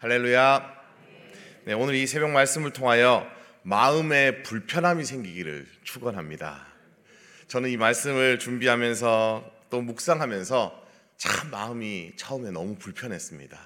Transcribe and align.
할렐루야. 0.00 0.80
네, 1.64 1.72
오늘 1.72 1.96
이 1.96 2.06
새벽 2.06 2.30
말씀을 2.30 2.72
통하여 2.72 3.28
마음에 3.62 4.44
불편함이 4.44 5.04
생기기를 5.04 5.66
축원합니다. 5.82 6.68
저는 7.48 7.70
이 7.70 7.76
말씀을 7.76 8.38
준비하면서 8.38 9.50
또 9.70 9.80
묵상하면서 9.80 10.86
참 11.16 11.50
마음이 11.50 12.12
처음에 12.14 12.52
너무 12.52 12.76
불편했습니다. 12.76 13.58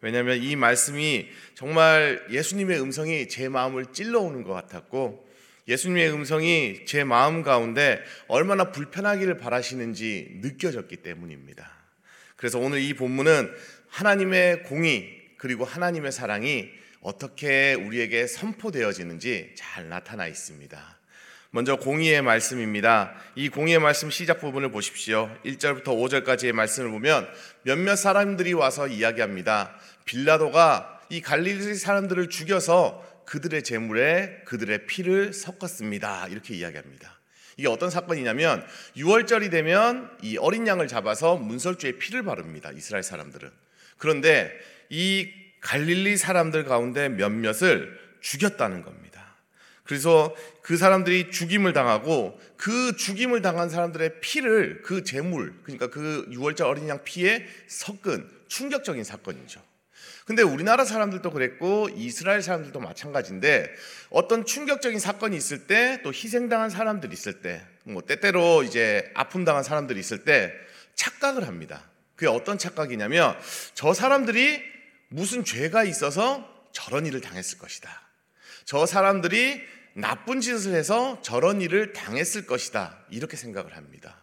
왜냐하면 0.00 0.38
이 0.38 0.56
말씀이 0.56 1.28
정말 1.54 2.24
예수님의 2.30 2.80
음성이 2.80 3.28
제 3.28 3.50
마음을 3.50 3.92
찔러오는 3.92 4.44
것 4.44 4.54
같았고 4.54 5.28
예수님의 5.68 6.10
음성이 6.14 6.86
제 6.86 7.04
마음 7.04 7.42
가운데 7.42 8.02
얼마나 8.26 8.72
불편하기를 8.72 9.36
바라시는지 9.36 10.38
느껴졌기 10.40 10.96
때문입니다. 10.96 11.70
그래서 12.36 12.58
오늘 12.58 12.80
이 12.80 12.94
본문은 12.94 13.52
하나님의 13.88 14.62
공의 14.62 15.17
그리고 15.38 15.64
하나님의 15.64 16.12
사랑이 16.12 16.68
어떻게 17.00 17.74
우리에게 17.74 18.26
선포되어지는지 18.26 19.54
잘 19.56 19.88
나타나 19.88 20.26
있습니다. 20.26 20.98
먼저 21.50 21.76
공의의 21.76 22.20
말씀입니다. 22.20 23.14
이 23.34 23.48
공의의 23.48 23.78
말씀 23.78 24.10
시작 24.10 24.40
부분을 24.40 24.70
보십시오. 24.70 25.34
1절부터 25.46 25.84
5절까지의 25.84 26.52
말씀을 26.52 26.90
보면 26.90 27.26
몇몇 27.62 27.96
사람들이 27.96 28.52
와서 28.52 28.86
이야기합니다. 28.86 29.74
빌라도가 30.04 31.00
이 31.08 31.22
갈릴리 31.22 31.74
사람들을 31.74 32.28
죽여서 32.28 33.24
그들의 33.24 33.62
재물에 33.62 34.42
그들의 34.44 34.86
피를 34.86 35.32
섞었습니다. 35.32 36.28
이렇게 36.28 36.54
이야기합니다. 36.54 37.18
이게 37.56 37.68
어떤 37.68 37.90
사건이냐면 37.90 38.66
6월절이 38.96 39.50
되면 39.50 40.10
이 40.22 40.36
어린 40.36 40.66
양을 40.66 40.86
잡아서 40.86 41.36
문설주에 41.36 41.92
피를 41.92 42.24
바릅니다. 42.24 42.70
이스라엘 42.74 43.02
사람들은. 43.02 43.50
그런데 43.96 44.52
이 44.90 45.30
갈릴리 45.60 46.16
사람들 46.16 46.64
가운데 46.64 47.08
몇몇을 47.08 47.98
죽였다는 48.20 48.82
겁니다. 48.82 49.36
그래서 49.84 50.34
그 50.62 50.76
사람들이 50.76 51.30
죽임을 51.30 51.72
당하고 51.72 52.38
그 52.56 52.96
죽임을 52.96 53.40
당한 53.40 53.70
사람들의 53.70 54.20
피를 54.20 54.82
그 54.82 55.02
재물, 55.02 55.54
그러니까 55.62 55.88
그 55.88 56.26
6월절 56.30 56.66
어린 56.66 56.88
양 56.88 57.02
피에 57.04 57.46
섞은 57.68 58.28
충격적인 58.48 59.02
사건이죠. 59.04 59.62
근데 60.26 60.42
우리나라 60.42 60.84
사람들도 60.84 61.30
그랬고 61.30 61.88
이스라엘 61.96 62.42
사람들도 62.42 62.78
마찬가지인데 62.80 63.70
어떤 64.10 64.44
충격적인 64.44 64.98
사건이 64.98 65.34
있을 65.36 65.66
때 65.66 66.00
또 66.02 66.10
희생당한 66.10 66.68
사람들이 66.68 67.12
있을 67.14 67.40
때 67.40 67.62
뭐 67.88 68.02
때때로 68.02 68.62
이제 68.62 69.10
아픔 69.14 69.44
당한 69.44 69.62
사람들이 69.62 69.98
있을 69.98 70.24
때 70.24 70.52
착각을 70.94 71.46
합니다. 71.46 71.84
그게 72.14 72.26
어떤 72.28 72.58
착각이냐면 72.58 73.36
저 73.74 73.94
사람들이 73.94 74.62
무슨 75.08 75.44
죄가 75.44 75.84
있어서 75.84 76.68
저런 76.72 77.06
일을 77.06 77.20
당했을 77.20 77.58
것이다. 77.58 78.08
저 78.64 78.86
사람들이 78.86 79.62
나쁜 79.94 80.40
짓을 80.40 80.74
해서 80.74 81.20
저런 81.22 81.60
일을 81.60 81.92
당했을 81.92 82.46
것이다. 82.46 83.04
이렇게 83.10 83.36
생각을 83.36 83.76
합니다. 83.76 84.22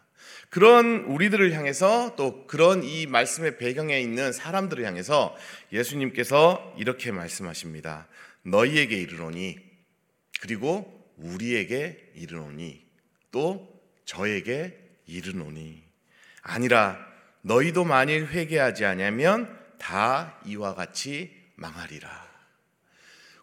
그런 0.50 1.04
우리들을 1.06 1.52
향해서 1.54 2.16
또 2.16 2.48
그런 2.48 2.84
이 2.84 3.08
말씀의 3.08 3.58
배경에 3.58 4.00
있는 4.00 4.32
사람들을 4.32 4.86
향해서 4.86 5.36
예수님께서 5.74 6.76
이렇게 6.78 7.12
말씀하십니다. 7.12 8.08
너희에게 8.44 8.96
이르노니 8.96 9.58
그리고 10.40 11.12
우리에게 11.18 12.12
이르노니 12.16 12.86
또 13.32 13.82
저에게 14.06 14.80
이르노니 15.08 15.84
아니라 16.42 17.06
너희도 17.42 17.84
만일 17.84 18.28
회개하지 18.28 18.86
않으면 18.86 19.65
다 19.78 20.40
이와 20.46 20.76
같이 20.76 21.36
망하리라. 21.56 22.10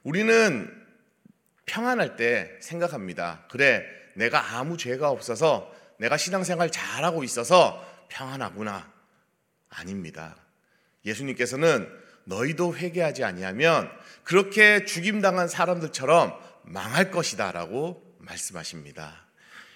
우리는 0.02 0.86
평안할 1.66 2.16
때 2.16 2.58
생각합니다. 2.60 3.46
그래, 3.50 3.84
내가 4.14 4.56
아무 4.56 4.76
죄가 4.76 5.10
없어서 5.10 5.72
내가 5.98 6.16
신앙생활 6.16 6.70
잘하고 6.70 7.24
있어서 7.24 7.86
평안하구나. 8.08 8.92
아닙니다. 9.70 10.36
예수님께서는 11.04 11.88
너희도 12.24 12.76
회개하지 12.76 13.24
아니하면 13.24 13.90
그렇게 14.24 14.84
죽임당한 14.84 15.48
사람들처럼 15.48 16.38
망할 16.64 17.10
것이다라고 17.10 18.16
말씀하십니다. 18.18 19.21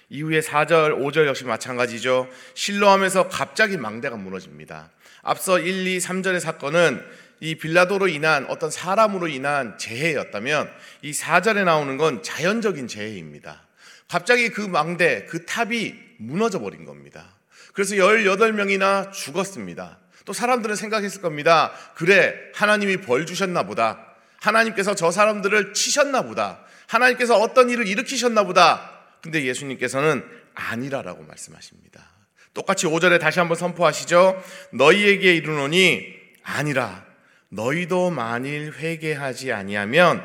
이후에 0.09 0.41
4절, 0.41 0.99
5절 0.99 1.27
역시 1.27 1.44
마찬가지죠. 1.44 2.28
실로하면서 2.55 3.28
갑자기 3.28 3.77
망대가 3.77 4.17
무너집니다. 4.17 4.91
앞서 5.22 5.59
1, 5.59 5.87
2, 5.87 5.99
3절의 5.99 6.41
사건은 6.41 7.05
이 7.41 7.56
빌라도로 7.56 8.09
인한 8.09 8.47
어떤 8.49 8.71
사람으로 8.71 9.28
인한 9.28 9.77
재해였다면 9.78 10.71
이 11.03 11.12
4절에 11.12 11.65
나오는 11.65 11.97
건 11.97 12.22
자연적인 12.22 12.89
재해입니다. 12.89 13.62
갑자기 14.09 14.50
그 14.50 14.61
망대, 14.61 15.27
그 15.28 15.45
탑이 15.45 15.95
무너져 16.19 16.61
버린 16.61 16.84
겁니다. 16.84 17.27
그래서 17.72 17.97
18명이나 17.97 19.12
죽었습니다. 19.12 19.99
또 20.25 20.33
사람들은 20.33 20.77
생각했을 20.77 21.21
겁니다. 21.21 21.72
그래, 21.95 22.34
하나님이 22.55 22.99
벌 22.99 23.27
주셨나 23.27 23.65
보다. 23.65 24.15
하나님께서 24.41 24.95
저 24.95 25.11
사람들을 25.11 25.75
치셨나 25.75 26.22
보다. 26.22 26.61
하나님께서 26.87 27.37
어떤 27.37 27.69
일을 27.69 27.87
일으키셨나 27.87 28.45
보다. 28.45 28.96
근데 29.27 29.45
예수님께서는 29.45 30.25
아니라라고 30.55 31.25
말씀하십니다. 31.25 32.09
똑같이 32.55 32.87
5절에 32.87 33.19
다시 33.19 33.41
한번 33.41 33.57
선포하시죠. 33.57 34.41
너희에게 34.73 35.35
이르노니 35.35 36.15
아니라 36.45 37.05
너희도 37.49 38.11
만일 38.11 38.73
회개하지 38.73 39.53
아니하면 39.53 40.23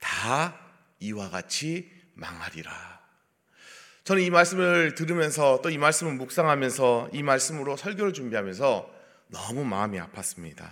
다 0.00 0.54
이와 1.00 1.30
같이 1.30 1.90
망하리라. 2.12 3.00
저는 4.04 4.22
이 4.22 4.28
말씀을 4.28 4.94
들으면서 4.94 5.62
또 5.62 5.70
이 5.70 5.78
말씀을 5.78 6.12
묵상하면서 6.12 7.08
이 7.14 7.22
말씀으로 7.22 7.78
설교를 7.78 8.12
준비하면서 8.12 8.90
너무 9.28 9.64
마음이 9.64 9.98
아팠습니다. 9.98 10.70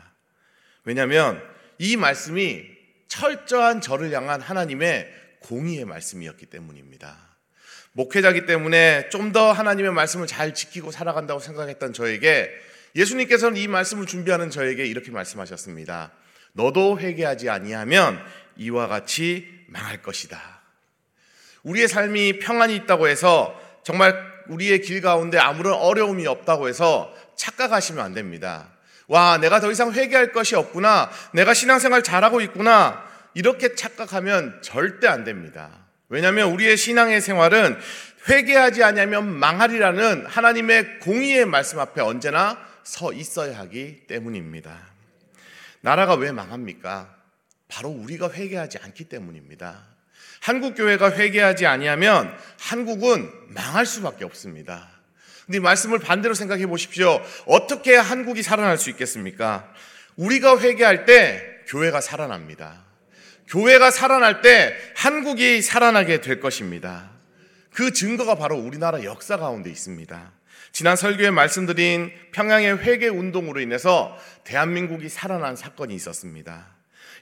왜냐하면 0.84 1.42
이 1.78 1.96
말씀이 1.96 2.66
철저한 3.08 3.80
저를 3.80 4.12
향한 4.12 4.42
하나님의 4.42 5.21
공의의 5.42 5.84
말씀이었기 5.84 6.46
때문입니다. 6.46 7.16
목회자기 7.92 8.46
때문에 8.46 9.08
좀 9.10 9.32
더 9.32 9.52
하나님의 9.52 9.92
말씀을 9.92 10.26
잘 10.26 10.52
지키고 10.52 10.90
살아간다고 10.90 11.40
생각했던 11.40 11.92
저에게 11.94 12.50
예수님께서는 12.94 13.56
이 13.56 13.66
말씀을 13.66 14.04
준비하는 14.06 14.50
저에게 14.50 14.84
이렇게 14.84 15.10
말씀하셨습니다. 15.10 16.12
너도 16.52 16.98
회개하지 16.98 17.48
아니하면 17.48 18.22
이와 18.56 18.88
같이 18.88 19.48
망할 19.68 20.02
것이다. 20.02 20.60
우리의 21.62 21.88
삶이 21.88 22.40
평안이 22.40 22.76
있다고 22.76 23.08
해서 23.08 23.58
정말 23.84 24.14
우리의 24.48 24.82
길 24.82 25.00
가운데 25.00 25.38
아무런 25.38 25.74
어려움이 25.74 26.26
없다고 26.26 26.68
해서 26.68 27.14
착각하시면 27.36 28.04
안 28.04 28.12
됩니다. 28.12 28.68
와, 29.08 29.38
내가 29.38 29.60
더 29.60 29.70
이상 29.70 29.92
회개할 29.92 30.32
것이 30.32 30.56
없구나. 30.56 31.10
내가 31.32 31.54
신앙생활 31.54 32.02
잘하고 32.02 32.40
있구나. 32.42 33.02
이렇게 33.34 33.74
착각하면 33.74 34.60
절대 34.62 35.06
안 35.06 35.24
됩니다. 35.24 35.70
왜냐하면 36.08 36.50
우리의 36.52 36.76
신앙의 36.76 37.20
생활은 37.20 37.78
회개하지 38.28 38.84
않으면 38.84 39.26
망하리라는 39.26 40.26
하나님의 40.26 41.00
공의의 41.00 41.46
말씀 41.46 41.78
앞에 41.78 42.00
언제나 42.00 42.58
서 42.84 43.12
있어야 43.12 43.58
하기 43.60 44.06
때문입니다. 44.06 44.78
나라가 45.80 46.14
왜 46.14 46.30
망합니까? 46.32 47.16
바로 47.68 47.88
우리가 47.88 48.30
회개하지 48.30 48.78
않기 48.78 49.04
때문입니다. 49.04 49.82
한국 50.40 50.74
교회가 50.74 51.12
회개하지 51.12 51.66
아니하면 51.66 52.36
한국은 52.58 53.30
망할 53.48 53.86
수밖에 53.86 54.24
없습니다. 54.24 54.88
근데 55.46 55.60
말씀을 55.60 55.98
반대로 55.98 56.34
생각해 56.34 56.66
보십시오. 56.66 57.24
어떻게 57.46 57.96
한국이 57.96 58.42
살아날 58.42 58.78
수 58.78 58.90
있겠습니까? 58.90 59.72
우리가 60.16 60.58
회개할 60.60 61.04
때 61.04 61.42
교회가 61.68 62.00
살아납니다. 62.00 62.84
교회가 63.48 63.90
살아날 63.90 64.40
때 64.40 64.74
한국이 64.96 65.62
살아나게 65.62 66.20
될 66.20 66.40
것입니다. 66.40 67.10
그 67.72 67.92
증거가 67.92 68.34
바로 68.34 68.56
우리나라 68.56 69.02
역사 69.04 69.36
가운데 69.36 69.70
있습니다. 69.70 70.32
지난 70.72 70.96
설교에 70.96 71.30
말씀드린 71.30 72.10
평양의 72.32 72.78
회계 72.78 73.08
운동으로 73.08 73.60
인해서 73.60 74.16
대한민국이 74.44 75.08
살아난 75.08 75.54
사건이 75.54 75.94
있었습니다. 75.94 76.66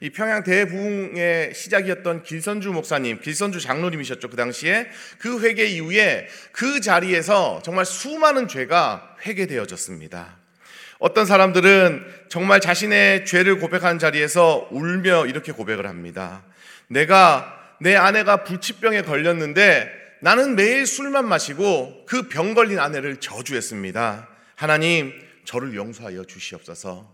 이 0.03 0.11
평양 0.11 0.43
대부흥의 0.43 1.53
시작이었던 1.55 2.23
길선주 2.23 2.73
목사님, 2.73 3.21
길선주 3.21 3.61
장로님이셨죠. 3.61 4.31
그 4.31 4.37
당시에 4.37 4.89
그 5.19 5.43
회개 5.43 5.67
이후에 5.67 6.27
그 6.53 6.81
자리에서 6.81 7.61
정말 7.63 7.85
수많은 7.85 8.49
죄가 8.49 9.17
회개되어졌습니다. 9.27 10.40
어떤 11.01 11.27
사람들은 11.27 12.05
정말 12.29 12.61
자신의 12.61 13.25
죄를 13.25 13.59
고백한 13.59 13.99
자리에서 13.99 14.69
울며 14.71 15.27
이렇게 15.27 15.51
고백을 15.51 15.89
합니다. 15.89 16.45
내가 16.89 17.59
내 17.81 17.97
아내가 17.97 18.45
불치병에 18.45 19.03
걸렸는데 19.03 19.91
나는 20.21 20.55
매일 20.55 20.87
술만 20.87 21.27
마시고 21.27 22.05
그 22.07 22.29
병 22.29 22.53
걸린 22.55 22.79
아내를 22.79 23.17
저주했습니다. 23.17 24.29
하나님, 24.55 25.13
저를 25.47 25.75
용서하여 25.75 26.25
주시옵소서. 26.25 27.11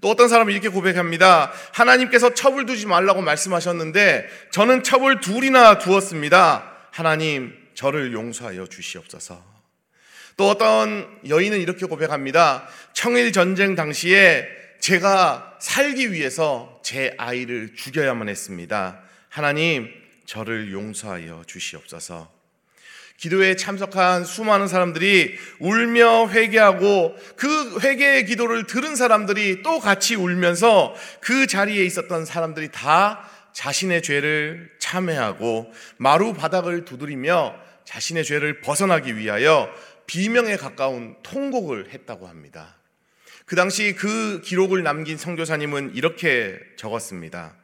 또 0.00 0.08
어떤 0.10 0.28
사람은 0.28 0.52
이렇게 0.52 0.68
고백합니다. 0.68 1.52
하나님께서 1.72 2.34
첩을 2.34 2.66
두지 2.66 2.86
말라고 2.86 3.22
말씀하셨는데 3.22 4.28
저는 4.50 4.82
첩을 4.82 5.20
둘이나 5.20 5.78
두었습니다. 5.78 6.64
하나님, 6.90 7.54
저를 7.74 8.12
용서하여 8.12 8.66
주시옵소서. 8.66 9.49
또 10.36 10.48
어떤 10.48 11.06
여인은 11.28 11.60
이렇게 11.60 11.86
고백합니다. 11.86 12.68
청일 12.92 13.32
전쟁 13.32 13.74
당시에 13.74 14.46
제가 14.80 15.56
살기 15.60 16.12
위해서 16.12 16.80
제 16.82 17.14
아이를 17.18 17.74
죽여야만 17.74 18.28
했습니다. 18.28 19.00
하나님, 19.28 19.88
저를 20.26 20.72
용서하여 20.72 21.44
주시옵소서. 21.46 22.40
기도에 23.20 23.54
참석한 23.54 24.24
수많은 24.24 24.66
사람들이 24.66 25.36
울며 25.58 26.28
회개하고 26.28 27.16
그 27.36 27.80
회개의 27.80 28.24
기도를 28.24 28.66
들은 28.66 28.96
사람들이 28.96 29.62
또 29.62 29.78
같이 29.78 30.14
울면서 30.14 30.94
그 31.20 31.46
자리에 31.46 31.84
있었던 31.84 32.24
사람들이 32.24 32.70
다 32.72 33.28
자신의 33.52 34.00
죄를 34.00 34.70
참회하고 34.78 35.70
마루 35.98 36.32
바닥을 36.32 36.86
두드리며 36.86 37.54
자신의 37.90 38.24
죄를 38.24 38.60
벗어나기 38.60 39.16
위하여 39.16 39.68
비명에 40.06 40.56
가까운 40.56 41.16
통곡을 41.24 41.90
했다고 41.90 42.28
합니다. 42.28 42.76
그 43.46 43.56
당시 43.56 43.96
그 43.96 44.40
기록을 44.42 44.84
남긴 44.84 45.16
선교사님은 45.16 45.96
이렇게 45.96 46.56
적었습니다. 46.76 47.56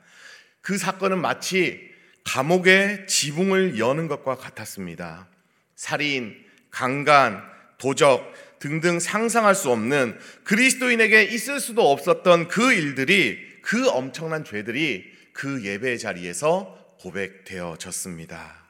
그 0.62 0.78
사건은 0.78 1.20
마치 1.20 1.80
감옥의 2.24 3.06
지붕을 3.06 3.78
여는 3.78 4.08
것과 4.08 4.34
같았습니다. 4.34 5.28
살인, 5.76 6.36
강간, 6.72 7.44
도적 7.78 8.58
등등 8.58 8.98
상상할 8.98 9.54
수 9.54 9.70
없는 9.70 10.18
그리스도인에게 10.42 11.22
있을 11.22 11.60
수도 11.60 11.92
없었던 11.92 12.48
그 12.48 12.72
일들이 12.72 13.38
그 13.62 13.88
엄청난 13.90 14.42
죄들이 14.42 15.04
그 15.32 15.64
예배 15.64 15.98
자리에서 15.98 16.96
고백되어졌습니다. 16.98 18.65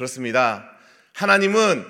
그렇습니다. 0.00 0.64
하나님은 1.12 1.84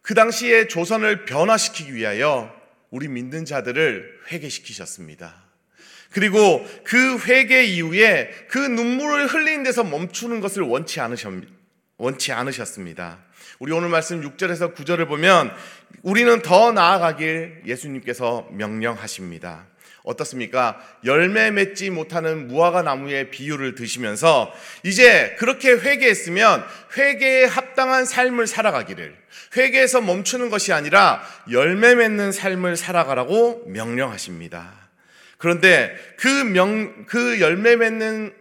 그 0.00 0.14
당시에 0.14 0.66
조선을 0.66 1.26
변화시키기 1.26 1.94
위하여 1.94 2.52
우리 2.90 3.06
믿는 3.06 3.44
자들을 3.44 4.22
회개시키셨습니다. 4.32 5.32
그리고 6.10 6.66
그 6.82 7.18
회개 7.20 7.62
이후에 7.62 8.30
그 8.48 8.58
눈물을 8.58 9.28
흘린 9.28 9.62
데서 9.62 9.84
멈추는 9.84 10.40
것을 10.40 10.64
원치 10.64 10.98
않으셨, 11.00 11.32
원치 11.98 12.32
않으셨습니다. 12.32 13.20
우리 13.60 13.72
오늘 13.72 13.90
말씀 13.90 14.20
6절에서 14.20 14.74
9절을 14.74 15.06
보면 15.06 15.52
우리는 16.02 16.42
더 16.42 16.72
나아가길 16.72 17.62
예수님께서 17.64 18.48
명령하십니다. 18.50 19.68
어떻습니까? 20.02 20.80
열매 21.04 21.50
맺지 21.50 21.90
못하는 21.90 22.48
무화과 22.48 22.82
나무의 22.82 23.30
비유를 23.30 23.74
드시면서 23.74 24.52
이제 24.82 25.36
그렇게 25.38 25.70
회개했으면 25.72 26.64
회개에 26.96 27.44
합당한 27.44 28.04
삶을 28.04 28.46
살아가기를 28.46 29.16
회개에서 29.56 30.00
멈추는 30.00 30.50
것이 30.50 30.72
아니라 30.72 31.22
열매 31.50 31.94
맺는 31.94 32.32
삶을 32.32 32.76
살아가라고 32.76 33.64
명령하십니다. 33.66 34.72
그런데 35.38 35.96
그 36.18 36.28
명, 36.28 37.04
그 37.06 37.40
열매 37.40 37.76
맺는 37.76 38.32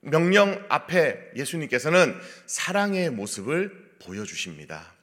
명령 0.00 0.64
앞에 0.68 1.18
예수님께서는 1.36 2.14
사랑의 2.46 3.10
모습을 3.10 3.72
보여주십니다. 4.04 4.95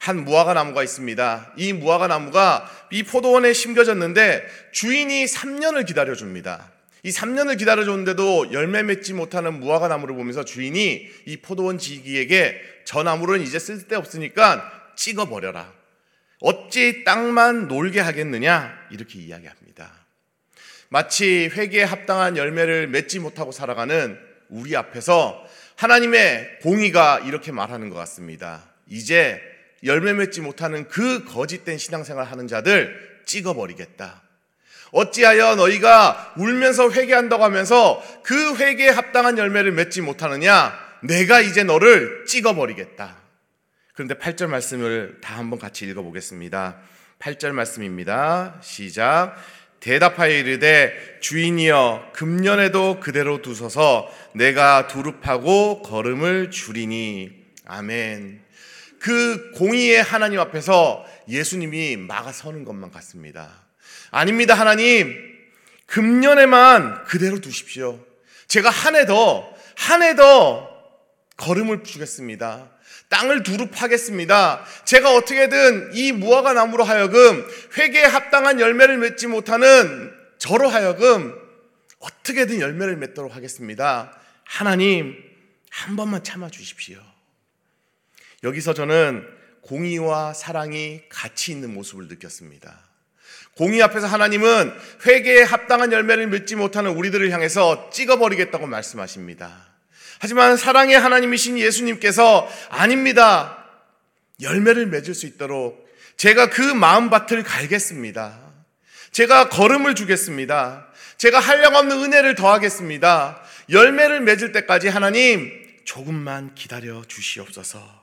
한 0.00 0.24
무화과 0.24 0.54
나무가 0.54 0.82
있습니다. 0.82 1.52
이 1.58 1.74
무화과 1.74 2.06
나무가 2.06 2.68
이 2.90 3.02
포도원에 3.02 3.52
심겨졌는데 3.52 4.46
주인이 4.72 5.26
3년을 5.26 5.86
기다려줍니다. 5.86 6.72
이 7.02 7.10
3년을 7.10 7.58
기다려줬는데도 7.58 8.52
열매 8.52 8.82
맺지 8.82 9.12
못하는 9.12 9.60
무화과 9.60 9.88
나무를 9.88 10.14
보면서 10.14 10.42
주인이 10.42 11.06
이 11.26 11.36
포도원 11.36 11.76
지기에게 11.76 12.60
저 12.84 13.02
나무는 13.02 13.42
이제 13.42 13.58
쓸데없으니까 13.58 14.72
찍어버려라. 14.96 15.70
어찌 16.40 17.04
땅만 17.04 17.68
놀게 17.68 18.00
하겠느냐? 18.00 18.74
이렇게 18.90 19.18
이야기합니다. 19.18 19.92
마치 20.88 21.50
회개에 21.52 21.84
합당한 21.84 22.38
열매를 22.38 22.88
맺지 22.88 23.18
못하고 23.18 23.52
살아가는 23.52 24.18
우리 24.48 24.74
앞에서 24.74 25.44
하나님의 25.76 26.60
공의가 26.62 27.18
이렇게 27.20 27.52
말하는 27.52 27.90
것 27.90 27.96
같습니다. 27.96 28.64
이제 28.88 29.40
열매 29.84 30.12
맺지 30.12 30.40
못하는 30.40 30.88
그 30.88 31.24
거짓된 31.24 31.78
신앙생활 31.78 32.26
하는 32.26 32.46
자들 32.46 33.22
찍어버리겠다. 33.26 34.22
어찌하여 34.92 35.54
너희가 35.56 36.34
울면서 36.36 36.90
회개한다고 36.90 37.44
하면서 37.44 38.02
그 38.22 38.56
회개에 38.56 38.88
합당한 38.88 39.38
열매를 39.38 39.72
맺지 39.72 40.00
못하느냐? 40.00 40.72
내가 41.02 41.40
이제 41.40 41.62
너를 41.62 42.24
찍어버리겠다. 42.26 43.16
그런데 43.94 44.14
8절 44.14 44.48
말씀을 44.48 45.18
다 45.20 45.38
한번 45.38 45.58
같이 45.58 45.84
읽어보겠습니다. 45.86 46.78
8절 47.18 47.52
말씀입니다. 47.52 48.58
시작. 48.62 49.36
대답하여 49.80 50.36
이르되 50.36 51.18
주인이여 51.20 52.10
금년에도 52.12 53.00
그대로 53.00 53.40
두소서 53.40 54.10
내가 54.34 54.86
두릅하고 54.88 55.82
걸음을 55.82 56.50
줄이니 56.50 57.30
아멘. 57.66 58.42
그 59.00 59.50
공의의 59.52 60.02
하나님 60.02 60.38
앞에서 60.40 61.04
예수님이 61.28 61.96
막아 61.96 62.32
서는 62.32 62.64
것만 62.64 62.90
같습니다. 62.90 63.50
아닙니다, 64.10 64.54
하나님. 64.54 65.16
금년에만 65.86 67.04
그대로 67.04 67.40
두십시오. 67.40 67.98
제가 68.46 68.70
한 68.70 68.94
해 68.96 69.06
더, 69.06 69.52
한 69.76 70.02
해 70.02 70.14
더 70.14 70.68
걸음을 71.36 71.82
주겠습니다. 71.82 72.70
땅을 73.08 73.42
두릅하겠습니다. 73.42 74.64
제가 74.84 75.14
어떻게든 75.14 75.90
이 75.94 76.12
무화과 76.12 76.52
나무로 76.52 76.84
하여금 76.84 77.44
회개에 77.76 78.04
합당한 78.04 78.60
열매를 78.60 78.98
맺지 78.98 79.26
못하는 79.26 80.12
저로 80.38 80.68
하여금 80.68 81.34
어떻게든 81.98 82.60
열매를 82.60 82.96
맺도록 82.96 83.34
하겠습니다. 83.34 84.12
하나님, 84.44 85.16
한 85.70 85.96
번만 85.96 86.22
참아 86.22 86.50
주십시오. 86.50 86.98
여기서 88.42 88.74
저는 88.74 89.26
공의와 89.62 90.32
사랑이 90.32 91.02
같이 91.08 91.52
있는 91.52 91.74
모습을 91.74 92.08
느꼈습니다. 92.08 92.90
공의 93.56 93.82
앞에서 93.82 94.06
하나님은 94.06 94.72
회개에 95.04 95.42
합당한 95.42 95.92
열매를 95.92 96.28
맺지 96.28 96.56
못하는 96.56 96.92
우리들을 96.92 97.30
향해서 97.30 97.90
찍어버리겠다고 97.90 98.66
말씀하십니다. 98.66 99.66
하지만 100.18 100.56
사랑의 100.56 100.98
하나님이신 100.98 101.58
예수님께서 101.58 102.48
아닙니다. 102.70 103.66
열매를 104.40 104.86
맺을 104.86 105.14
수 105.14 105.26
있도록 105.26 105.88
제가 106.16 106.50
그 106.50 106.62
마음밭을 106.62 107.42
갈겠습니다. 107.42 108.38
제가 109.12 109.48
걸음을 109.48 109.94
주겠습니다. 109.94 110.86
제가 111.18 111.38
한량 111.38 111.74
없는 111.76 112.04
은혜를 112.04 112.34
더하겠습니다. 112.34 113.42
열매를 113.70 114.20
맺을 114.20 114.52
때까지 114.52 114.88
하나님 114.88 115.50
조금만 115.84 116.54
기다려 116.54 117.02
주시옵소서. 117.06 118.00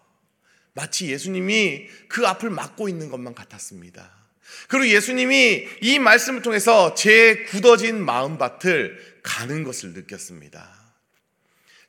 마치 0.78 1.10
예수님이 1.10 1.88
그 2.08 2.28
앞을 2.28 2.52
막고 2.52 2.88
있는 2.88 3.10
것만 3.10 3.34
같았습니다. 3.34 4.12
그리고 4.68 4.88
예수님이 4.88 5.68
이 5.82 5.98
말씀을 5.98 6.44
통해서 6.44 6.94
제 6.94 7.44
굳어진 7.46 8.06
마음밭을 8.06 9.22
가는 9.24 9.64
것을 9.64 9.94
느꼈습니다. 9.94 10.70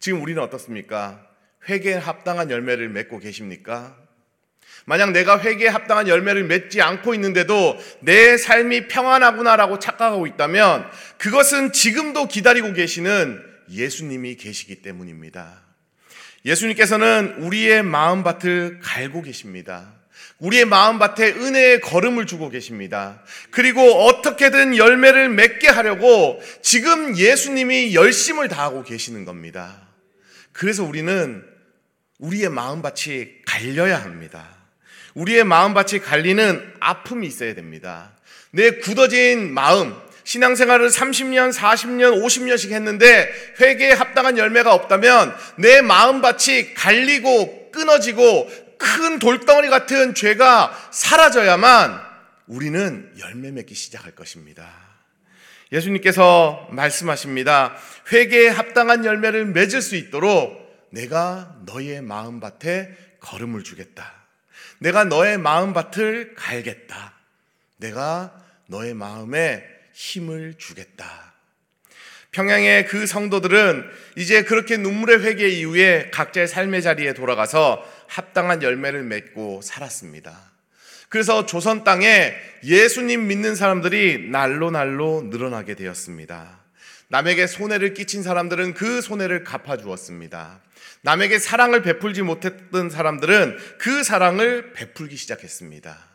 지금 0.00 0.22
우리는 0.22 0.42
어떻습니까? 0.42 1.22
회개에 1.68 1.96
합당한 1.96 2.50
열매를 2.50 2.88
맺고 2.88 3.18
계십니까? 3.18 3.94
만약 4.86 5.10
내가 5.10 5.38
회개에 5.38 5.68
합당한 5.68 6.08
열매를 6.08 6.44
맺지 6.44 6.80
않고 6.80 7.12
있는데도 7.12 7.76
내 8.00 8.38
삶이 8.38 8.88
평안하구나라고 8.88 9.80
착각하고 9.80 10.26
있다면 10.26 10.90
그것은 11.18 11.72
지금도 11.72 12.26
기다리고 12.28 12.72
계시는 12.72 13.38
예수님이 13.70 14.36
계시기 14.36 14.80
때문입니다. 14.80 15.67
예수님께서는 16.48 17.36
우리의 17.40 17.82
마음밭을 17.82 18.80
갈고 18.82 19.22
계십니다. 19.22 19.92
우리의 20.38 20.64
마음밭에 20.64 21.32
은혜의 21.32 21.80
걸음을 21.82 22.26
주고 22.26 22.48
계십니다. 22.48 23.22
그리고 23.50 23.82
어떻게든 23.82 24.76
열매를 24.76 25.28
맺게 25.28 25.68
하려고 25.68 26.40
지금 26.62 27.16
예수님이 27.16 27.94
열심을 27.94 28.48
다하고 28.48 28.82
계시는 28.84 29.24
겁니다. 29.24 29.88
그래서 30.52 30.84
우리는 30.84 31.44
우리의 32.18 32.48
마음밭이 32.48 33.44
갈려야 33.44 34.02
합니다. 34.02 34.48
우리의 35.14 35.44
마음밭이 35.44 36.00
갈리는 36.00 36.74
아픔이 36.80 37.26
있어야 37.26 37.54
됩니다. 37.54 38.16
내 38.52 38.70
굳어진 38.78 39.52
마음, 39.52 39.94
신앙생활을 40.28 40.90
30년, 40.90 41.54
40년, 41.54 42.22
50년씩 42.22 42.72
했는데 42.72 43.32
회개에 43.60 43.92
합당한 43.92 44.36
열매가 44.36 44.74
없다면 44.74 45.34
내 45.56 45.80
마음밭이 45.80 46.74
갈리고 46.74 47.70
끊어지고 47.70 48.50
큰 48.76 49.18
돌덩어리 49.20 49.70
같은 49.70 50.12
죄가 50.12 50.90
사라져야만 50.92 51.98
우리는 52.46 53.10
열매 53.18 53.50
맺기 53.52 53.74
시작할 53.74 54.14
것입니다. 54.14 54.70
예수님께서 55.72 56.68
말씀하십니다. 56.72 57.74
회개에 58.12 58.48
합당한 58.48 59.06
열매를 59.06 59.46
맺을 59.46 59.80
수 59.80 59.96
있도록 59.96 60.88
내가 60.90 61.56
너의 61.64 62.02
마음밭에 62.02 62.94
걸음을 63.20 63.64
주겠다. 63.64 64.12
내가 64.78 65.04
너의 65.04 65.38
마음밭을 65.38 66.34
갈겠다. 66.34 67.14
내가 67.78 68.34
너의 68.66 68.92
마음에 68.92 69.77
힘을 69.98 70.54
주겠다. 70.56 71.34
평양의 72.30 72.86
그 72.86 73.06
성도들은 73.06 73.84
이제 74.16 74.44
그렇게 74.44 74.76
눈물의 74.76 75.24
회개 75.24 75.48
이후에 75.48 76.10
각자의 76.12 76.46
삶의 76.46 76.82
자리에 76.82 77.14
돌아가서 77.14 77.84
합당한 78.06 78.62
열매를 78.62 79.02
맺고 79.02 79.60
살았습니다. 79.62 80.52
그래서 81.08 81.46
조선 81.46 81.82
땅에 81.82 82.32
예수님 82.62 83.26
믿는 83.26 83.56
사람들이 83.56 84.28
날로 84.30 84.70
날로 84.70 85.22
늘어나게 85.22 85.74
되었습니다. 85.74 86.60
남에게 87.08 87.48
손해를 87.48 87.94
끼친 87.94 88.22
사람들은 88.22 88.74
그 88.74 89.00
손해를 89.00 89.42
갚아주었습니다. 89.42 90.60
남에게 91.02 91.40
사랑을 91.40 91.82
베풀지 91.82 92.22
못했던 92.22 92.88
사람들은 92.88 93.58
그 93.78 94.04
사랑을 94.04 94.74
베풀기 94.74 95.16
시작했습니다. 95.16 96.07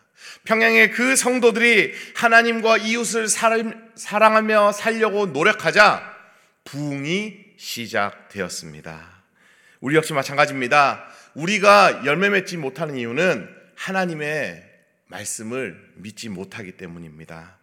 평양의 0.45 0.91
그 0.91 1.15
성도들이 1.15 1.93
하나님과 2.15 2.77
이웃을 2.77 3.27
사랑하며 3.27 4.71
살려고 4.71 5.27
노력하자 5.27 6.13
부흥이 6.63 7.37
시작되었습니다. 7.57 9.23
우리 9.79 9.95
역시 9.95 10.13
마찬가지입니다. 10.13 11.05
우리가 11.35 12.03
열매 12.05 12.29
맺지 12.29 12.57
못하는 12.57 12.95
이유는 12.95 13.49
하나님의 13.75 14.63
말씀을 15.07 15.91
믿지 15.95 16.29
못하기 16.29 16.73
때문입니다. 16.73 17.57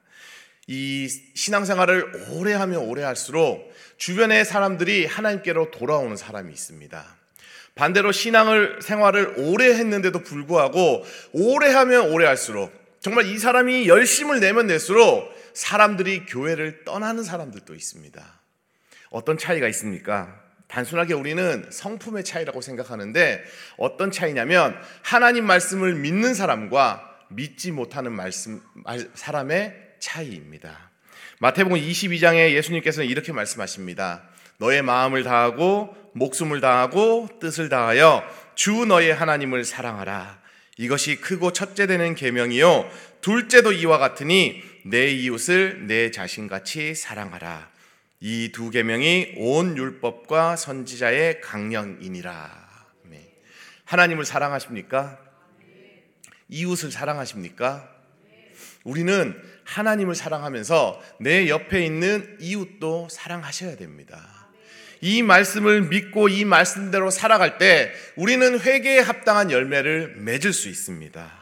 이 0.66 1.08
신앙생활을 1.34 2.30
오래 2.30 2.52
하면 2.52 2.80
오래 2.82 3.02
할수록 3.02 3.72
주변의 3.96 4.44
사람들이 4.44 5.06
하나님께로 5.06 5.70
돌아오는 5.70 6.16
사람이 6.16 6.52
있습니다. 6.52 7.19
반대로 7.74 8.12
신앙을 8.12 8.80
생활을 8.82 9.34
오래 9.38 9.70
했는데도 9.70 10.22
불구하고 10.22 11.04
오래 11.32 11.72
하면 11.72 12.10
오래 12.10 12.26
할수록 12.26 12.72
정말 13.00 13.26
이 13.26 13.38
사람이 13.38 13.88
열심을 13.88 14.40
내면 14.40 14.66
낼수록 14.66 15.34
사람들이 15.54 16.26
교회를 16.26 16.84
떠나는 16.84 17.24
사람들도 17.24 17.74
있습니다. 17.74 18.40
어떤 19.10 19.38
차이가 19.38 19.66
있습니까? 19.68 20.38
단순하게 20.68 21.14
우리는 21.14 21.66
성품의 21.70 22.24
차이라고 22.24 22.60
생각하는데 22.60 23.42
어떤 23.76 24.10
차이냐면 24.12 24.76
하나님 25.02 25.44
말씀을 25.46 25.94
믿는 25.94 26.34
사람과 26.34 27.10
믿지 27.28 27.72
못하는 27.72 28.12
말씀 28.12 28.60
사람의 29.14 29.74
차이입니다. 29.98 30.90
마태복음 31.38 31.78
22장에 31.78 32.52
예수님께서는 32.52 33.08
이렇게 33.08 33.32
말씀하십니다. 33.32 34.22
너의 34.58 34.82
마음을 34.82 35.24
다하고 35.24 35.96
목숨을 36.12 36.60
다하고 36.60 37.28
뜻을 37.40 37.68
다하여 37.68 38.22
주 38.54 38.84
너의 38.84 39.14
하나님을 39.14 39.64
사랑하라. 39.64 40.40
이것이 40.76 41.16
크고 41.16 41.52
첫째 41.52 41.86
되는 41.86 42.14
계명이요 42.14 42.90
둘째도 43.20 43.72
이와 43.72 43.98
같으니 43.98 44.62
내 44.84 45.08
이웃을 45.08 45.86
내 45.86 46.10
자신같이 46.10 46.94
사랑하라. 46.94 47.70
이 48.20 48.50
두 48.52 48.70
계명이 48.70 49.34
온 49.38 49.76
율법과 49.76 50.56
선지자의 50.56 51.40
강령이니라. 51.40 52.70
하나님을 53.90 54.24
사랑하십니까? 54.24 55.18
이웃을 56.48 56.92
사랑하십니까? 56.92 57.90
우리는 58.84 59.34
하나님을 59.64 60.14
사랑하면서 60.14 61.02
내 61.18 61.48
옆에 61.48 61.84
있는 61.84 62.36
이웃도 62.40 63.08
사랑하셔야 63.10 63.76
됩니다. 63.76 64.39
이 65.00 65.22
말씀을 65.22 65.82
믿고 65.82 66.28
이 66.28 66.44
말씀대로 66.44 67.10
살아갈 67.10 67.58
때 67.58 67.92
우리는 68.16 68.60
회개에 68.60 69.00
합당한 69.00 69.50
열매를 69.50 70.16
맺을 70.18 70.52
수 70.52 70.68
있습니다. 70.68 71.40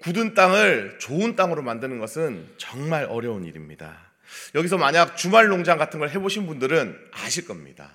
굳은 0.00 0.34
땅을 0.34 0.98
좋은 1.00 1.36
땅으로 1.36 1.62
만드는 1.62 1.98
것은 1.98 2.46
정말 2.56 3.04
어려운 3.04 3.44
일입니다. 3.44 4.08
여기서 4.54 4.78
만약 4.78 5.16
주말 5.16 5.48
농장 5.48 5.76
같은 5.76 5.98
걸 5.98 6.10
해보신 6.10 6.46
분들은 6.46 6.96
아실 7.12 7.46
겁니다. 7.46 7.90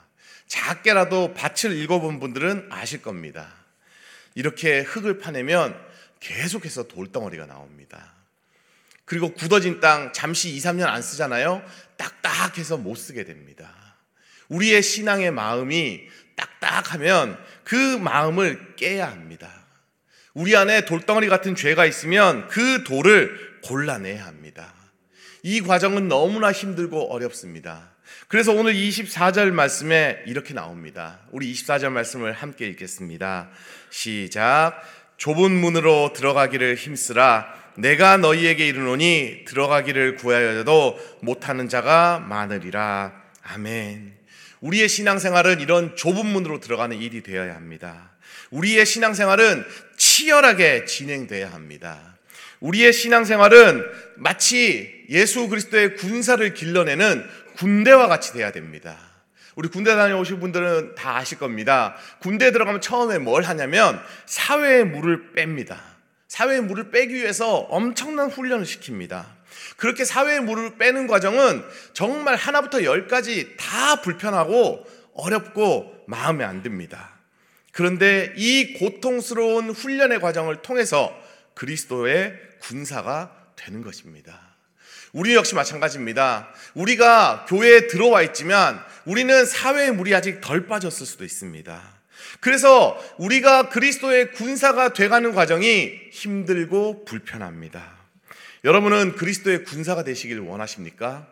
작게라도 0.48 1.34
밭을 1.34 1.72
읽어본 1.72 2.20
분들은 2.20 2.68
아실 2.70 3.02
겁니다. 3.02 3.52
이렇게 4.36 4.82
흙을 4.82 5.18
파내면 5.18 5.76
계속해서 6.20 6.88
돌덩어리가 6.88 7.46
나옵니다. 7.46 8.14
그리고 9.06 9.34
굳어진 9.34 9.80
땅 9.80 10.14
잠시 10.14 10.50
2, 10.56 10.60
3년 10.60 10.86
안 10.86 11.02
쓰잖아요. 11.02 11.64
딱딱해서 11.98 12.78
못 12.78 12.96
쓰게 12.96 13.26
됩니다. 13.26 13.83
우리의 14.54 14.82
신앙의 14.82 15.32
마음이 15.32 16.02
딱딱하면 16.36 17.38
그 17.64 17.76
마음을 17.98 18.76
깨야 18.76 19.10
합니다. 19.10 19.50
우리 20.34 20.56
안에 20.56 20.86
돌덩어리 20.86 21.28
같은 21.28 21.56
죄가 21.56 21.86
있으면 21.86 22.48
그 22.48 22.84
돌을 22.84 23.62
골라내야 23.64 24.26
합니다. 24.26 24.74
이 25.44 25.62
과정은 25.62 26.08
너무나 26.08 26.52
힘들고 26.52 27.14
어렵습니다. 27.14 27.92
그래서 28.28 28.52
오늘 28.52 28.74
24절 28.74 29.52
말씀에 29.52 30.24
이렇게 30.26 30.54
나옵니다. 30.54 31.20
우리 31.32 31.52
24절 31.54 31.90
말씀을 31.90 32.34
함께 32.34 32.68
읽겠습니다. 32.68 33.50
시작. 33.90 34.82
좁은 35.18 35.52
문으로 35.52 36.14
들어가기를 36.14 36.76
힘쓰라 36.76 37.54
내가 37.78 38.18
너희에게 38.18 38.68
이르노니 38.68 39.46
들어가기를 39.48 40.16
구하여도 40.16 41.00
못하는 41.22 41.70
자가 41.70 42.20
많으리라 42.20 43.14
아멘. 43.44 44.23
우리의 44.64 44.88
신앙생활은 44.88 45.60
이런 45.60 45.96
좁은 45.98 46.26
문으로 46.26 46.62
들어가는 46.62 46.98
일이 46.98 47.22
되어야 47.22 47.54
합니다. 47.54 48.12
우리의 48.50 48.86
신앙생활은 48.86 49.66
치열하게 49.98 50.86
진행돼야 50.86 51.52
합니다. 51.52 52.16
우리의 52.62 52.94
신앙생활은 52.94 53.84
마치 54.16 55.06
예수 55.10 55.50
그리스도의 55.50 55.98
군사를 55.98 56.54
길러내는 56.54 57.26
군대와 57.58 58.08
같이 58.08 58.32
돼야 58.32 58.52
됩니다. 58.52 58.98
우리 59.56 59.68
군대 59.68 59.94
다녀오신 59.96 60.40
분들은 60.40 60.96
다 60.96 61.18
아실 61.18 61.38
겁니다. 61.38 61.96
군대 62.20 62.52
들어가면 62.52 62.80
처음에 62.80 63.20
뭘 63.20 63.44
하냐면 63.44 64.02
사회의 64.26 64.86
물을 64.86 65.34
뺍니다. 65.36 65.78
사회의 66.30 66.62
물을 66.62 66.90
빼기 66.90 67.16
위해서 67.16 67.58
엄청난 67.58 68.30
훈련을 68.30 68.66
시킵니다. 68.66 69.26
그렇게 69.84 70.06
사회의 70.06 70.40
물을 70.40 70.78
빼는 70.78 71.08
과정은 71.08 71.62
정말 71.92 72.38
하나부터 72.38 72.86
열까지 72.86 73.58
다 73.58 74.00
불편하고 74.00 74.88
어렵고 75.14 76.06
마음에 76.08 76.46
안 76.46 76.64
듭니다. 76.64 77.20
그런데 77.74 78.32
이 78.38 78.76
고통스러운 78.80 79.72
훈련의 79.72 80.22
과정을 80.22 80.62
통해서 80.62 81.14
그리스도의 81.54 82.34
군사가 82.62 83.36
되는 83.58 83.82
것입니다. 83.82 84.56
우리 85.12 85.36
역시 85.36 85.54
마찬가지입니다. 85.54 86.54
우리가 86.76 87.46
교회에 87.50 87.88
들어와 87.88 88.22
있지만 88.22 88.82
우리는 89.04 89.46
사회의 89.46 89.92
물이 89.92 90.16
아직 90.16 90.40
덜 90.40 90.66
빠졌을 90.66 91.06
수도 91.06 91.26
있습니다. 91.26 91.84
그래서 92.40 92.98
우리가 93.18 93.68
그리스도의 93.68 94.32
군사가 94.32 94.94
돼가는 94.94 95.34
과정이 95.34 95.92
힘들고 96.14 97.04
불편합니다. 97.04 98.03
여러분은 98.64 99.16
그리스도의 99.16 99.66
군사가 99.66 100.06
되시길 100.06 100.40
원하십니까? 100.40 101.28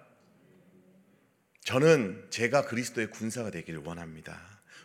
저는 1.63 2.25
제가 2.29 2.65
그리스도의 2.65 3.09
군사가 3.09 3.51
되기를 3.51 3.81
원합니다. 3.85 4.37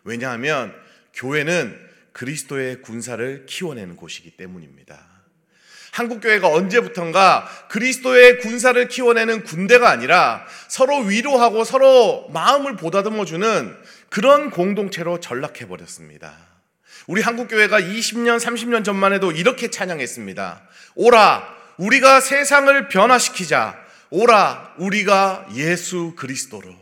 왜냐하면 0.05 0.73
교회는 1.13 1.77
그리스도의 2.13 2.83
군사를 2.83 3.47
키워내는 3.47 3.97
곳이기 3.97 4.37
때문입니다. 4.37 5.17
한국교회가 5.91 6.49
언제부턴가 6.49 7.49
그리스도의 7.69 8.39
군사를 8.39 8.87
키워내는 8.87 9.43
군대가 9.43 9.91
아니라 9.91 10.47
서로 10.69 10.99
위로하고 10.99 11.65
서로 11.65 12.29
마음을 12.29 12.77
보다듬어주는 12.77 13.77
그런 14.09 14.51
공동체로 14.51 15.19
전락해버렸습니다. 15.19 16.33
우리 17.09 17.23
한국교회가 17.23 17.81
20년, 17.81 18.39
30년 18.39 18.85
전만 18.85 19.13
해도 19.13 19.33
이렇게 19.33 19.71
찬양했습니다. 19.71 20.69
오라, 20.97 21.56
우리가 21.79 22.21
세상을 22.21 22.89
변화시키자. 22.89 23.79
오라, 24.11 24.75
우리가 24.79 25.49
예수 25.55 26.15
그리스도로. 26.17 26.75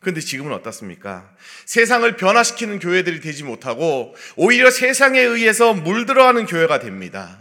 근데 0.00 0.20
지금은 0.20 0.52
어떻습니까? 0.52 1.30
세상을 1.64 2.16
변화시키는 2.16 2.78
교회들이 2.78 3.20
되지 3.20 3.42
못하고 3.42 4.14
오히려 4.36 4.70
세상에 4.70 5.18
의해서 5.18 5.72
물들어가는 5.72 6.44
교회가 6.46 6.80
됩니다. 6.80 7.38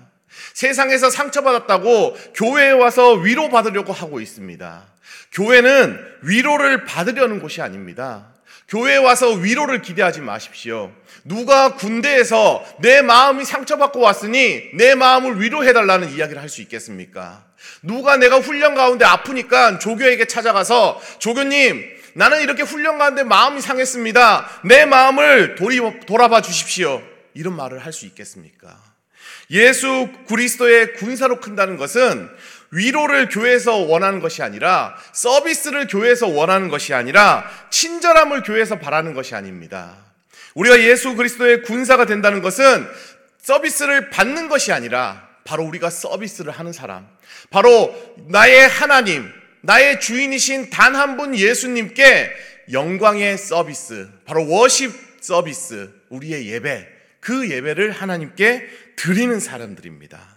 세상에서 0.53 1.09
상처받았다고 1.09 2.17
교회에 2.35 2.71
와서 2.71 3.13
위로받으려고 3.13 3.91
하고 3.91 4.21
있습니다. 4.21 4.87
교회는 5.33 5.99
위로를 6.21 6.85
받으려는 6.85 7.39
곳이 7.39 7.61
아닙니다. 7.61 8.32
교회에 8.73 8.97
와서 8.97 9.29
위로를 9.29 9.83
기대하지 9.83 10.21
마십시오. 10.21 10.91
누가 11.23 11.75
군대에서 11.75 12.65
내 12.79 13.03
마음이 13.03 13.45
상처받고 13.45 13.99
왔으니 13.99 14.71
내 14.73 14.95
마음을 14.95 15.39
위로해달라는 15.39 16.11
이야기를 16.11 16.41
할 16.41 16.49
수 16.49 16.61
있겠습니까? 16.63 17.45
누가 17.83 18.17
내가 18.17 18.39
훈련 18.39 18.73
가운데 18.73 19.05
아프니까 19.05 19.77
조교에게 19.77 20.25
찾아가서 20.25 20.99
조교님, 21.19 21.83
나는 22.15 22.41
이렇게 22.41 22.63
훈련 22.63 22.97
가운데 22.97 23.21
마음이 23.23 23.61
상했습니다. 23.61 24.61
내 24.65 24.85
마음을 24.85 25.53
돌이, 25.53 25.79
돌아봐 26.07 26.41
주십시오. 26.41 27.03
이런 27.35 27.55
말을 27.55 27.77
할 27.77 27.93
수 27.93 28.07
있겠습니까? 28.07 28.75
예수 29.51 30.09
그리스도의 30.27 30.93
군사로 30.93 31.39
큰다는 31.39 31.77
것은 31.77 32.27
위로를 32.73 33.29
교회에서 33.29 33.77
원하는 33.77 34.19
것이 34.19 34.41
아니라 34.41 34.95
서비스를 35.11 35.87
교회에서 35.87 36.27
원하는 36.27 36.69
것이 36.69 36.93
아니라 36.93 37.47
친절함을 37.69 38.41
교회에서 38.41 38.79
바라는 38.79 39.13
것이 39.13 39.35
아닙니다. 39.35 39.95
우리가 40.55 40.81
예수 40.81 41.15
그리스도의 41.15 41.61
군사가 41.61 42.05
된다는 42.05 42.41
것은 42.41 42.87
서비스를 43.39 44.09
받는 44.09 44.49
것이 44.49 44.71
아니라 44.71 45.27
바로 45.43 45.63
우리가 45.65 45.89
서비스를 45.89 46.51
하는 46.51 46.71
사람, 46.71 47.07
바로 47.49 47.93
나의 48.29 48.67
하나님, 48.67 49.29
나의 49.61 49.99
주인이신 49.99 50.69
단 50.69 50.95
한 50.95 51.17
분 51.17 51.35
예수님께 51.35 52.31
영광의 52.71 53.37
서비스, 53.37 54.09
바로 54.25 54.47
워십 54.49 54.91
서비스, 55.21 55.89
우리의 56.09 56.47
예배, 56.47 56.87
그 57.19 57.49
예배를 57.49 57.91
하나님께 57.91 58.67
드리는 58.95 59.39
사람들입니다. 59.39 60.32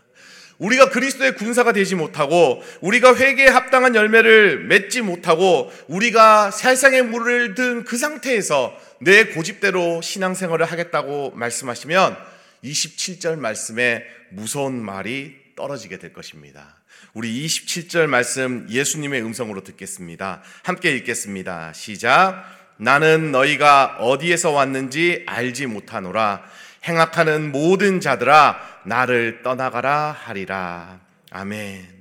우리가 0.59 0.91
그리스도의 0.91 1.35
군사가 1.35 1.73
되지 1.73 1.95
못하고 1.95 2.63
우리가 2.81 3.15
회개에 3.15 3.49
합당한 3.49 3.95
열매를 3.95 4.65
맺지 4.65 5.03
못하고 5.03 5.71
우리가 5.89 6.51
세상의 6.51 7.03
물을 7.03 7.55
든 7.55 7.85
그 7.85 7.97
상태에서 7.97 8.77
내 9.01 9.25
고집대로 9.27 10.01
신앙생활을 10.01 10.67
하겠다고 10.67 11.33
말씀하시면 11.35 12.17
27절 12.65 13.39
말씀에 13.39 14.05
무서운 14.31 14.83
말이 14.83 15.37
떨어지게 15.57 15.99
될 15.99 16.13
것입니다. 16.13 16.77
우리 17.15 17.47
27절 17.47 18.07
말씀 18.07 18.67
예수님의 18.69 19.23
음성으로 19.23 19.63
듣겠습니다. 19.65 20.43
함께 20.63 20.95
읽겠습니다. 20.97 21.73
시작. 21.73 22.45
나는 22.79 23.33
너희가 23.33 23.97
어디에서 24.01 24.51
왔는지 24.51 25.25
알지 25.27 25.67
못하노라. 25.67 26.45
행악하는 26.87 27.53
모든 27.53 28.01
자들아 28.01 28.83
나를 28.85 29.43
떠나가라 29.43 30.13
하리라. 30.13 31.01
아멘. 31.31 31.97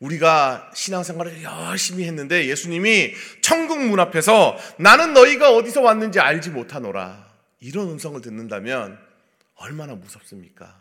우리가 0.00 0.70
신앙생활을 0.74 1.42
열심히 1.42 2.04
했는데 2.04 2.46
예수님이 2.46 3.12
천국 3.42 3.80
문 3.86 4.00
앞에서 4.00 4.56
나는 4.78 5.12
너희가 5.12 5.54
어디서 5.54 5.82
왔는지 5.82 6.18
알지 6.18 6.50
못하노라. 6.50 7.28
이런 7.60 7.90
음성을 7.90 8.20
듣는다면 8.20 8.98
얼마나 9.56 9.94
무섭습니까? 9.94 10.80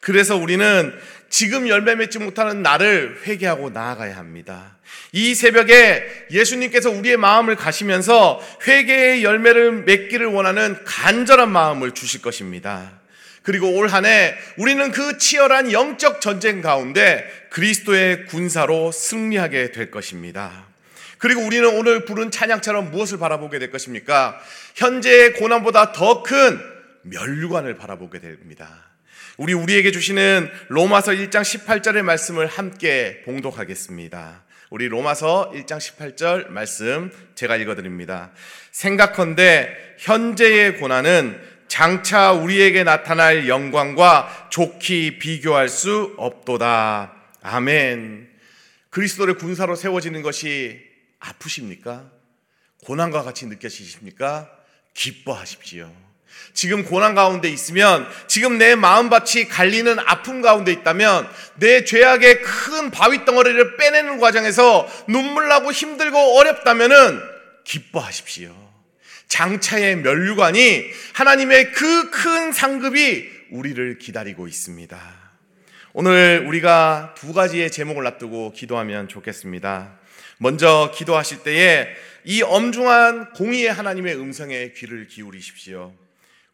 그래서 0.00 0.36
우리는 0.36 0.92
지금 1.28 1.68
열매 1.68 1.94
맺지 1.94 2.18
못하는 2.18 2.62
나를 2.62 3.20
회개하고 3.26 3.70
나아가야 3.70 4.16
합니다. 4.16 4.76
이 5.12 5.34
새벽에 5.34 6.26
예수님께서 6.30 6.90
우리의 6.90 7.16
마음을 7.16 7.56
가시면서 7.56 8.40
회개의 8.66 9.24
열매를 9.24 9.82
맺기를 9.84 10.26
원하는 10.26 10.76
간절한 10.84 11.50
마음을 11.50 11.92
주실 11.92 12.22
것입니다. 12.22 12.92
그리고 13.42 13.70
올 13.76 13.88
한 13.88 14.04
해 14.06 14.36
우리는 14.56 14.90
그 14.90 15.18
치열한 15.18 15.72
영적 15.72 16.20
전쟁 16.20 16.60
가운데 16.60 17.28
그리스도의 17.50 18.26
군사로 18.26 18.92
승리하게 18.92 19.72
될 19.72 19.90
것입니다. 19.90 20.66
그리고 21.18 21.40
우리는 21.42 21.66
오늘 21.76 22.04
부른 22.04 22.30
찬양처럼 22.30 22.90
무엇을 22.90 23.18
바라보게 23.18 23.58
될 23.58 23.70
것입니까? 23.70 24.38
현재의 24.74 25.32
고난보다 25.34 25.92
더 25.92 26.22
큰 26.22 26.60
멸류관을 27.02 27.76
바라보게 27.76 28.20
됩니다. 28.20 28.84
우리 29.36 29.52
우리에게 29.52 29.90
주시는 29.90 30.50
로마서 30.68 31.12
1장 31.12 31.42
18절의 31.42 32.02
말씀을 32.02 32.46
함께 32.46 33.22
봉독하겠습니다. 33.24 34.44
우리 34.70 34.88
로마서 34.88 35.52
1장 35.54 35.78
18절 35.78 36.48
말씀 36.48 37.10
제가 37.34 37.56
읽어 37.56 37.74
드립니다. 37.74 38.32
생각컨대 38.72 39.96
현재의 39.98 40.78
고난은 40.78 41.40
장차 41.68 42.32
우리에게 42.32 42.84
나타날 42.84 43.48
영광과 43.48 44.48
좋게 44.50 45.18
비교할 45.18 45.68
수 45.68 46.14
없도다. 46.16 47.12
아멘. 47.42 48.28
그리스도를 48.90 49.34
군사로 49.34 49.76
세워지는 49.76 50.22
것이 50.22 50.80
아프십니까? 51.18 52.10
고난과 52.84 53.22
같이 53.22 53.46
느껴지십니까? 53.46 54.50
기뻐하십시오. 54.94 56.05
지금 56.54 56.84
고난 56.84 57.14
가운데 57.14 57.48
있으면 57.48 58.06
지금 58.26 58.58
내 58.58 58.74
마음밭이 58.74 59.48
갈리는 59.48 59.98
아픔 60.06 60.40
가운데 60.40 60.72
있다면 60.72 61.28
내 61.56 61.84
죄악의 61.84 62.42
큰 62.42 62.90
바위 62.90 63.24
덩어리를 63.24 63.76
빼내는 63.76 64.18
과정에서 64.18 64.88
눈물 65.06 65.48
나고 65.48 65.72
힘들고 65.72 66.38
어렵다면은 66.38 67.20
기뻐하십시오. 67.64 68.54
장차의 69.28 69.96
면류관이 69.96 70.84
하나님의 71.14 71.72
그 71.72 72.10
큰 72.10 72.52
상급이 72.52 73.28
우리를 73.50 73.98
기다리고 73.98 74.48
있습니다. 74.48 74.98
오늘 75.92 76.44
우리가 76.46 77.14
두 77.16 77.32
가지의 77.32 77.70
제목을 77.70 78.04
놔두고 78.04 78.52
기도하면 78.52 79.08
좋겠습니다. 79.08 79.98
먼저 80.38 80.92
기도하실 80.94 81.42
때에 81.42 81.88
이 82.24 82.42
엄중한 82.42 83.32
공의의 83.32 83.72
하나님의 83.72 84.16
음성에 84.16 84.72
귀를 84.72 85.06
기울이십시오. 85.08 85.94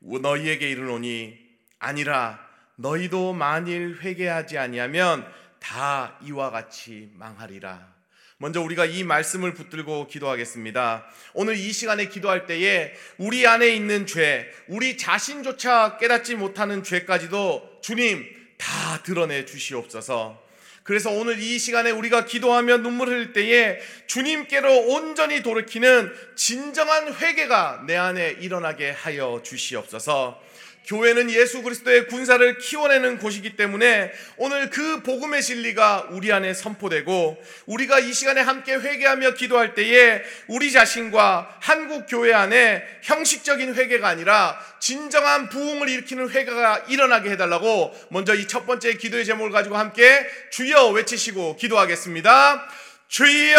너희에게 0.03 0.71
이르노니 0.71 1.39
아니라 1.79 2.41
너희도 2.77 3.33
만일 3.33 3.99
회개하지 4.01 4.59
아니하면 4.59 5.27
다 5.59 6.19
이와 6.23 6.51
같이 6.51 7.11
망하리라. 7.15 7.93
먼저 8.39 8.61
우리가 8.61 8.87
이 8.87 9.05
말씀을 9.05 9.55
붙들고 9.55 10.09
기도하겠습니다. 10.09 11.07
오늘 11.35 11.57
이 11.57 11.73
시간에 11.73 12.09
기도할 12.09 12.47
때에 12.47 12.93
우리 13.17 13.47
안에 13.47 13.69
있는 13.69 14.05
죄, 14.05 14.53
우리 14.67 14.99
자신조차 14.99 15.97
깨닫지 15.99 16.35
못하는 16.35 16.83
죄까지도 16.83 17.79
주님 17.83 18.27
다 18.59 19.01
드러내 19.05 19.45
주시옵소서. 19.45 20.42
그래서 20.83 21.11
오늘 21.11 21.39
이 21.39 21.59
시간에 21.59 21.91
우리가 21.91 22.25
기도하며 22.25 22.79
눈물 22.79 23.09
흘릴 23.09 23.33
때에 23.33 23.79
주님께로 24.07 24.89
온전히 24.89 25.43
돌이키는 25.43 26.13
진정한 26.35 27.15
회개가 27.15 27.85
내 27.87 27.97
안에 27.97 28.37
일어나게 28.41 28.91
하여 28.91 29.41
주시옵소서. 29.45 30.41
교회는 30.87 31.31
예수 31.31 31.63
그리스도의 31.63 32.07
군사를 32.07 32.59
키워내는 32.59 33.19
곳이기 33.19 33.57
때문에 33.57 34.13
오늘 34.37 34.71
그 34.71 35.03
복음의 35.03 35.43
진리가 35.43 36.09
우리 36.11 36.33
안에 36.33 36.55
선포되고 36.55 37.43
우리가 37.67 37.99
이 37.99 38.13
시간에 38.13 38.41
함께 38.41 38.75
회개하며 38.75 39.35
기도할 39.35 39.75
때에 39.75 40.23
우리 40.47 40.71
자신과 40.71 41.57
한국 41.61 42.07
교회 42.09 42.33
안에 42.33 42.85
형식적인 43.03 43.75
회개가 43.75 44.07
아니라 44.07 44.57
진정한 44.79 45.49
부흥을 45.49 45.89
일으키는 45.89 46.31
회개가 46.31 46.85
일어나게 46.89 47.31
해달라고 47.31 47.93
먼저 48.11 48.35
이 48.35 48.47
첫 48.53 48.67
번째 48.67 48.93
기도의 48.99 49.25
제목을 49.25 49.51
가지고 49.51 49.79
함께 49.79 50.27
주여 50.51 50.89
외치시고 50.89 51.57
기도하겠습니다. 51.57 52.69
주여 53.09 53.59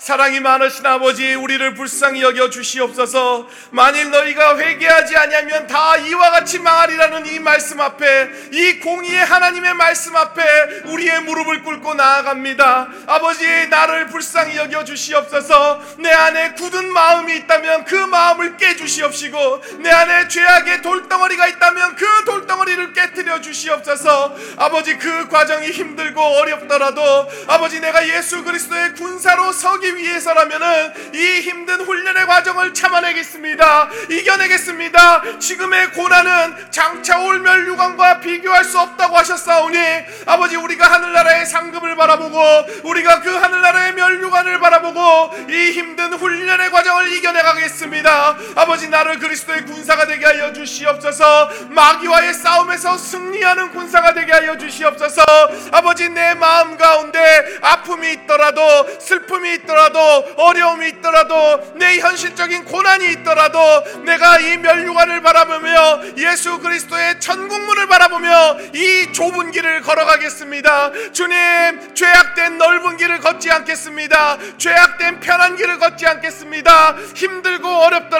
사랑이 0.00 0.40
많으신 0.40 0.86
아버지 0.86 1.34
우리를 1.34 1.74
불쌍히 1.74 2.22
여겨 2.22 2.48
주시옵소서. 2.48 3.46
만일 3.70 4.10
너희가 4.10 4.56
회개하지 4.56 5.14
아니하면 5.14 5.66
다 5.66 5.98
이와 5.98 6.30
같이 6.30 6.58
망하리라는 6.58 7.26
이 7.26 7.38
말씀 7.38 7.78
앞에 7.78 8.30
이 8.50 8.80
공의의 8.80 9.22
하나님의 9.22 9.74
말씀 9.74 10.16
앞에 10.16 10.42
우리의 10.86 11.20
무릎을 11.24 11.62
꿇고 11.64 11.92
나아갑니다. 11.92 12.88
아버지 13.08 13.44
나를 13.68 14.06
불쌍히 14.06 14.56
여겨 14.56 14.84
주시옵소서. 14.84 15.82
내 15.98 16.10
안에 16.10 16.52
굳은 16.54 16.90
마음이 16.90 17.36
있다면 17.36 17.84
그 17.84 17.94
마음을 17.94 18.56
깨 18.56 18.76
주시옵시고 18.76 19.80
내 19.80 19.90
안에 19.90 20.28
죄악의 20.28 20.80
돌덩어리가 20.80 21.46
있다면 21.46 21.96
그 21.96 22.24
돌덩어리를 22.24 22.94
깨뜨려 22.94 23.42
주시옵소서. 23.42 24.34
아버지 24.56 24.96
그 24.96 25.28
과정이 25.28 25.70
힘들고 25.70 26.22
어렵더라도 26.22 27.02
아버지 27.48 27.80
내가 27.80 28.08
예수 28.08 28.42
그리스도의 28.42 28.94
군사로 28.94 29.52
서기 29.52 29.89
위해서라면은 29.96 30.92
이 31.14 31.40
힘든 31.40 31.80
훈련의 31.80 32.26
과정을 32.26 32.74
참아내겠습니다. 32.74 33.90
이겨내겠습니다. 34.10 35.38
지금의 35.38 35.92
고난은 35.92 36.70
장차 36.70 37.18
올 37.20 37.40
멸류관과 37.40 38.20
비교할 38.20 38.64
수 38.64 38.78
없다고 38.78 39.16
하셨사오니 39.16 39.78
아버지 40.26 40.56
우리가 40.56 40.90
하늘나라의 40.90 41.46
상급을 41.46 41.96
바라보고 41.96 42.40
우리가 42.84 43.20
그 43.20 43.30
하늘나라의 43.30 43.94
멸류관을 43.94 44.60
바라보고 44.60 45.50
이 45.50 45.72
힘든 45.72 46.12
훈련의 46.14 46.70
과정을 46.70 47.12
이겨내가겠습니다. 47.12 48.36
아버지 48.56 48.88
나를 48.88 49.18
그리스도의 49.18 49.64
군사가 49.64 50.06
되게 50.06 50.24
하여 50.24 50.52
주시옵소서. 50.52 51.50
마귀와의 51.70 52.34
싸움에서 52.34 52.96
승리하는 52.96 53.70
군사가 53.70 54.14
되게 54.14 54.32
하여 54.32 54.56
주시옵소서. 54.56 55.22
아버지 55.72 56.08
내 56.08 56.34
마음 56.34 56.76
가운데 56.76 57.20
아픔이 57.62 58.12
있더라도 58.12 58.60
슬픔이 59.00 59.54
있더라도 59.54 59.79
어려움이 60.36 60.88
있더라도 60.88 61.74
내 61.76 61.98
현실적인 61.98 62.64
고난이 62.64 63.06
있더라도 63.12 63.58
내가 64.04 64.38
이 64.38 64.56
멸류관을 64.58 65.22
바라보며 65.22 66.16
예수 66.18 66.58
그리스도의 66.58 67.20
천국문을 67.20 67.86
바라보며 67.86 68.58
이 68.74 69.12
좁은 69.12 69.50
길을 69.50 69.80
걸어가겠습니다. 69.82 71.12
주님 71.12 71.94
죄악된 71.94 72.58
넓은 72.58 72.96
길을 72.96 73.20
걷지 73.20 73.50
않겠습니다. 73.50 74.38
죄악된 74.58 75.20
편한 75.20 75.56
길을 75.56 75.78
걷지 75.78 76.06
않겠습니다. 76.06 76.96
힘들고 77.14 77.68
어렵더라도 77.68 78.19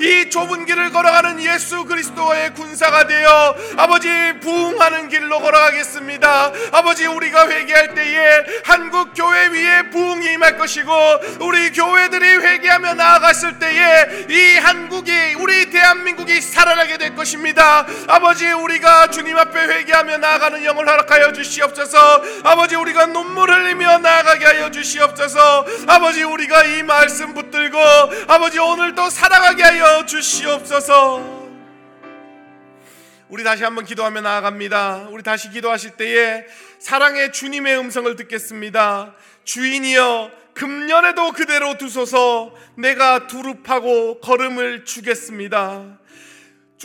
이 0.00 0.30
좁은 0.30 0.66
길을 0.66 0.90
걸어가는 0.90 1.42
예수 1.42 1.84
그리스도의 1.84 2.54
군사가 2.54 3.06
되어 3.06 3.54
아버지 3.76 4.08
부흥하는 4.40 5.08
길로 5.08 5.40
걸어가겠습니다. 5.40 6.52
아버지 6.72 7.06
우리가 7.06 7.48
회개할 7.48 7.94
때에 7.94 8.44
한국 8.64 9.12
교회 9.14 9.48
위에 9.48 9.90
부흥이 9.90 10.32
임할 10.34 10.56
것이고 10.56 10.92
우리 11.40 11.70
교회들이 11.72 12.26
회개하며 12.26 12.94
나아갔을 12.94 13.58
때에 13.58 14.26
이 14.28 14.56
한국이 14.58 15.12
우리 15.38 15.70
대한민국이 15.70 16.40
살아나게 16.40 16.98
될 16.98 17.14
것입니다. 17.14 17.86
아버지 18.08 18.46
우리가 18.50 19.08
주님 19.08 19.36
앞에 19.36 19.66
회개하며 19.66 20.18
나아가는 20.18 20.64
영을 20.64 20.88
허락하여 20.88 21.32
주시옵소서. 21.32 22.22
아버지 22.44 22.76
우리가 22.76 23.06
눈물 23.06 23.50
흘리며 23.50 23.98
나아가게 23.98 24.44
하여 24.44 24.70
주시옵소서. 24.70 25.66
아버지 25.86 26.22
우리가 26.22 26.64
이 26.64 26.82
말씀 26.82 27.34
붙들고 27.34 27.78
아버지 28.28 28.58
오늘도 28.58 29.10
살아 29.10 29.33
가게 29.40 29.62
하여 29.62 30.06
주시옵소서. 30.06 31.44
우리 33.28 33.42
다시 33.42 33.64
한번 33.64 33.84
기도하며 33.84 34.20
나아갑니다. 34.20 35.08
우리 35.10 35.22
다시 35.22 35.50
기도하실 35.50 35.92
때에 35.92 36.44
사랑의 36.78 37.32
주님의 37.32 37.78
음성을 37.78 38.14
듣겠습니다. 38.16 39.14
주인이여 39.44 40.30
금년에도 40.54 41.32
그대로 41.32 41.76
두소서 41.76 42.54
내가 42.76 43.26
두릅하고 43.26 44.20
걸음을 44.20 44.84
주겠습니다. 44.84 45.98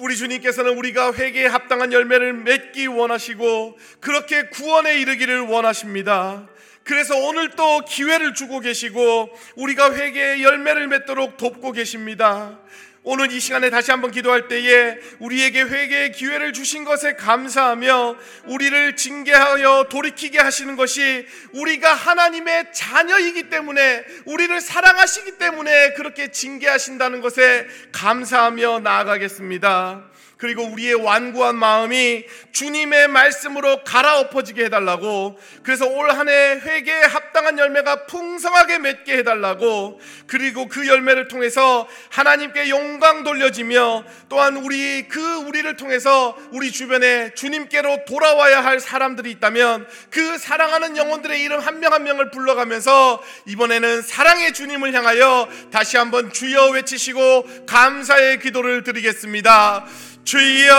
우리 0.02 0.16
주님께서는 0.16 0.78
우리가 0.78 1.14
회개에 1.14 1.46
합당한 1.46 1.92
열매를 1.92 2.34
맺기 2.34 2.88
원하시고 2.88 3.78
그렇게 4.00 4.48
구원에 4.50 5.00
이르기를 5.00 5.42
원하십니다. 5.42 6.48
그래서 6.90 7.16
오늘 7.16 7.52
또 7.52 7.86
기회를 7.86 8.34
주고 8.34 8.60
계시고 8.60 9.30
우리가 9.58 9.94
회개의 9.94 10.42
열매를 10.42 10.88
맺도록 10.88 11.38
돕고 11.38 11.72
계십니다. 11.72 12.58
오늘 13.04 13.32
이 13.32 13.40
시간에 13.40 13.70
다시 13.70 13.92
한번 13.92 14.10
기도할 14.10 14.48
때에 14.48 14.98
우리에게 15.20 15.62
회개의 15.62 16.14
기회를 16.14 16.52
주신 16.52 16.86
것에 16.86 17.14
감사하며 17.14 18.18
우리를 18.48 18.96
징계하여 18.96 19.86
돌이키게 19.92 20.40
하시는 20.40 20.76
것이 20.76 21.28
우리가 21.54 21.94
하나님의 21.94 22.74
자녀이기 22.74 23.52
때문에 23.52 24.04
우리를 24.26 24.60
사랑하시기 24.60 25.38
때문에 25.38 25.94
그렇게 25.94 26.32
징계하신다는 26.32 27.22
것에 27.22 27.68
감사하며 27.92 28.80
나아가겠습니다. 28.80 30.10
그리고 30.40 30.64
우리의 30.64 30.94
완고한 30.96 31.56
마음이 31.58 32.24
주님의 32.54 33.10
말씀으로 33.10 33.84
갈아엎어지게 33.84 34.66
해달라고 34.66 35.38
그래서 35.64 35.86
올 35.86 36.10
한 36.10 36.30
해 36.30 36.60
회개에 36.60 37.02
합당한 37.04 37.60
열매가 37.60 38.06
풍성하게 38.06 38.80
맺게 38.80 39.18
해달라고 39.18 40.00
그리고 40.28 40.68
그 40.68 40.88
열매를 40.88 41.28
통해서 41.28 41.88
하나님께 42.10 42.70
영광 42.70 43.24
돌려지며 43.24 44.06
또한 44.30 44.58
우리 44.58 45.08
그 45.08 45.20
우리를 45.48 45.76
통해서 45.76 46.38
우리 46.52 46.72
주변에 46.72 47.34
주님께로 47.34 48.06
돌아와야 48.06 48.64
할 48.64 48.80
사람들이 48.80 49.30
있다면 49.32 49.88
그 50.10 50.38
사랑하는 50.38 50.96
영혼들의 50.98 51.42
이름 51.42 51.60
한 51.60 51.80
명한 51.80 52.04
명을 52.04 52.32
불러가면서 52.32 53.22
이번에는 53.46 54.02
사랑의 54.02 54.54
주님을 54.54 54.94
향하여 54.94 55.50
다시 55.72 55.98
한번 55.98 56.32
주여 56.32 56.70
외치시고 56.72 57.66
감사의 57.66 58.40
기도를 58.40 58.84
드리겠습니다. 58.84 59.86
주여 60.26 60.76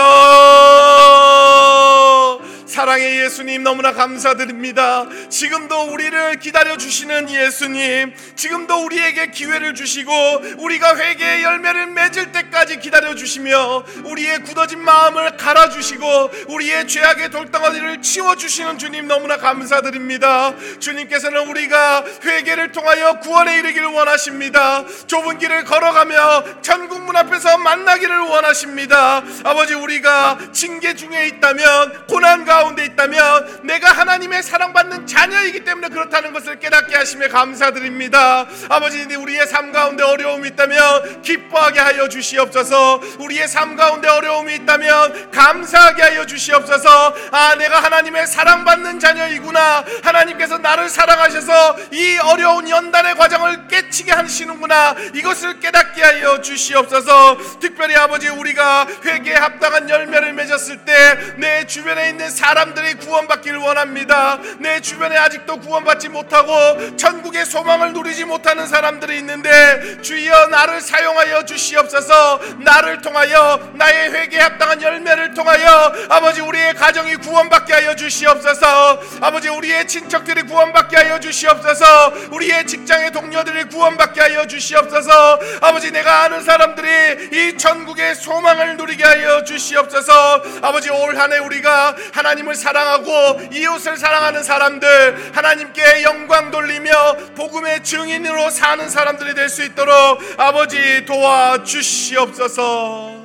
사랑의 2.71 3.19
예수님 3.25 3.63
너무나 3.63 3.91
감사드립니다. 3.91 5.05
지금도 5.29 5.91
우리를 5.91 6.39
기다려 6.39 6.77
주시는 6.77 7.29
예수님, 7.29 8.13
지금도 8.37 8.85
우리에게 8.85 9.29
기회를 9.31 9.75
주시고 9.75 10.11
우리가 10.57 10.95
회개의 10.95 11.43
열매를 11.43 11.87
맺을 11.87 12.31
때까지 12.31 12.79
기다려 12.79 13.13
주시며 13.13 13.83
우리의 14.05 14.43
굳어진 14.43 14.79
마음을 14.79 15.35
갈아 15.35 15.67
주시고 15.67 16.31
우리의 16.47 16.87
죄악의 16.87 17.31
돌덩어리를 17.31 18.01
치워 18.01 18.37
주시는 18.37 18.77
주님 18.77 19.05
너무나 19.05 19.35
감사드립니다. 19.35 20.53
주님께서는 20.79 21.49
우리가 21.49 22.05
회개를 22.23 22.71
통하여 22.71 23.19
구원에 23.19 23.59
이르기를 23.59 23.87
원하십니다. 23.87 24.85
좁은 25.07 25.39
길을 25.39 25.65
걸어가며 25.65 26.61
천국 26.61 27.03
문 27.03 27.17
앞에서 27.17 27.57
만나기를 27.57 28.17
원하십니다. 28.17 29.23
아버지 29.43 29.73
우리가 29.73 30.37
징계 30.53 30.95
중에 30.95 31.27
있다면 31.27 32.07
고난 32.07 32.45
가운데 32.61 32.85
있다면 32.85 33.61
내가 33.63 33.91
하나님의 33.91 34.43
사랑받는 34.43 35.07
자녀이기 35.07 35.63
때문에 35.63 35.89
그렇다는 35.89 36.31
것을 36.31 36.59
깨닫게 36.59 36.95
하심에 36.95 37.27
감사드립니다. 37.27 38.45
아버지 38.69 39.01
우리의 39.01 39.47
삶 39.47 39.71
가운데 39.71 40.03
어려움이 40.03 40.49
있다면 40.49 41.23
기뻐하게 41.23 41.79
하여 41.79 42.07
주시옵소서. 42.07 43.01
우리의 43.17 43.47
삶 43.47 43.75
가운데 43.75 44.07
어려움이 44.07 44.53
있다면 44.55 45.31
감사하게 45.31 46.01
하여 46.03 46.25
주시옵소서. 46.25 47.15
아 47.31 47.55
내가 47.55 47.81
하나님의 47.81 48.27
사랑받는 48.27 48.99
자녀이구나. 48.99 49.83
하나님께서 50.03 50.59
나를 50.59 50.87
사랑하셔서 50.87 51.77
이 51.91 52.17
어려운 52.21 52.69
연단의 52.69 53.15
과정을 53.15 53.67
깨치게 53.69 54.11
하시는구나. 54.11 54.95
이것을 55.15 55.59
깨닫게 55.59 56.03
하여 56.03 56.41
주시옵소서. 56.41 57.59
특별히 57.59 57.95
아버지 57.95 58.29
우리가 58.29 58.85
회개 59.03 59.33
합당한 59.33 59.89
열매를 59.89 60.33
맺었을 60.33 60.85
때 60.85 60.91
내 61.37 61.65
주변에 61.65 62.09
있는 62.09 62.29
사 62.29 62.50
람들이 62.53 62.95
구원받기를 62.95 63.57
원합니다. 63.59 64.39
내 64.59 64.79
주변에 64.81 65.17
아직도 65.17 65.59
구원받지 65.59 66.09
못하고 66.09 66.95
천국의 66.97 67.45
소망을 67.45 67.93
누리지 67.93 68.25
못하는 68.25 68.67
사람들이 68.67 69.17
있는데 69.19 70.01
주여 70.01 70.47
나를 70.47 70.81
사용하여 70.81 71.45
주시옵소서. 71.45 72.39
나를 72.59 73.01
통하여 73.01 73.59
나의 73.73 74.11
회개 74.11 74.39
합당한 74.39 74.81
열매를 74.81 75.33
통하여 75.33 75.93
아버지 76.09 76.41
우리의 76.41 76.73
가정이 76.75 77.15
구원받게 77.17 77.73
하여 77.73 77.95
주시옵소서. 77.95 79.01
아버지 79.21 79.49
우리의 79.49 79.87
친척들이 79.87 80.43
구원받게 80.43 80.97
하여 80.97 81.19
주시옵소서. 81.19 82.13
우리의 82.31 82.67
직장의 82.67 83.11
동료들이 83.11 83.65
구원받게 83.65 84.21
하여 84.21 84.47
주시옵소서. 84.47 85.39
아버지 85.61 85.91
내가 85.91 86.23
아는 86.23 86.43
사람들이 86.43 87.29
이 87.31 87.57
천국의 87.57 88.15
소망을 88.15 88.77
누리게 88.77 89.03
하여 89.03 89.43
주시옵소서. 89.43 90.43
아버지 90.61 90.89
올 90.89 91.17
한해 91.17 91.39
우리가 91.39 91.95
하나님을 92.41 92.55
사랑하고 92.55 93.53
이웃을 93.53 93.97
사랑하는 93.97 94.43
사람들 94.43 95.35
하나님께 95.35 96.03
영광 96.03 96.51
돌리며 96.51 97.33
복음의 97.35 97.83
증인으로 97.83 98.49
사는 98.49 98.89
사람들이 98.89 99.33
될 99.35 99.51
수 99.51 99.63
있도록 99.63 100.21
아버지 100.37 101.03
도와 101.05 101.63
주시옵소서. 101.63 103.19